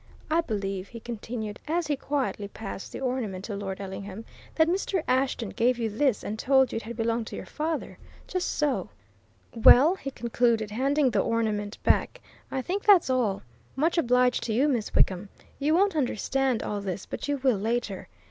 "I 0.31 0.41
believe," 0.41 0.87
he 0.87 0.99
continued, 0.99 1.59
as 1.67 1.85
he 1.85 1.95
quietly 1.95 2.47
passed 2.47 2.91
the 2.91 2.99
ornament 2.99 3.45
to 3.45 3.55
Lord 3.55 3.79
Ellingham, 3.79 4.25
"that 4.55 4.67
Mr. 4.67 5.03
Ashton 5.07 5.49
gave 5.49 5.77
you 5.77 5.91
this 5.91 6.23
and 6.23 6.39
told 6.39 6.71
you 6.71 6.77
it 6.77 6.81
had 6.81 6.95
belonged 6.97 7.27
to 7.27 7.35
your 7.35 7.45
father? 7.45 7.99
Just 8.27 8.51
so! 8.51 8.89
Well," 9.53 9.93
he 9.93 10.09
concluded, 10.09 10.71
handing 10.71 11.11
the 11.11 11.19
ornament 11.21 11.77
back, 11.83 12.19
"I 12.49 12.63
think 12.63 12.81
that's 12.83 13.11
all. 13.11 13.43
Much 13.75 13.95
obliged 13.95 14.41
to 14.45 14.53
you, 14.53 14.67
Miss 14.67 14.95
Wickham. 14.95 15.29
You 15.59 15.75
won't 15.75 15.95
understand 15.95 16.63
all 16.63 16.81
this, 16.81 17.05
but 17.05 17.27
you 17.27 17.37
will, 17.37 17.59
later. 17.59 18.07